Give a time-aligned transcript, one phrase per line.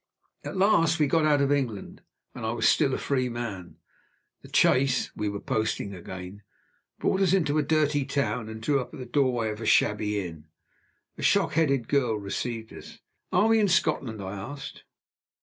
[0.43, 2.01] At last we got out of England,
[2.33, 3.75] and I was still a free man.
[4.41, 6.41] The chaise (we were posting again)
[6.97, 10.19] brought us into a dirty town, and drew up at the door of a shabby
[10.25, 10.47] inn.
[11.19, 12.97] A shock headed girl received us.
[13.31, 14.85] "Are we in Scotland?" I asked.